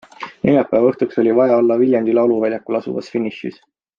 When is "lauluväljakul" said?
2.21-2.83